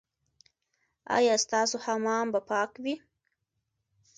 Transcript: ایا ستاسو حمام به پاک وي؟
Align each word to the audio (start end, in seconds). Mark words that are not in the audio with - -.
ایا 1.17 1.35
ستاسو 1.45 1.75
حمام 1.85 2.27
به 2.33 2.39
پاک 2.49 2.71
وي؟ 2.83 2.95